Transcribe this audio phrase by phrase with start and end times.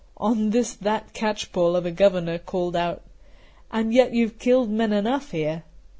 [0.17, 3.03] On this that catchpole of a Governor called out:
[3.71, 5.61] "And yet you have killed men enough here!"